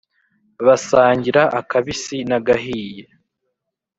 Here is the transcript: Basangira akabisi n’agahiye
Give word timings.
Basangira 0.65 1.41
akabisi 1.59 2.17
n’agahiye 2.29 3.03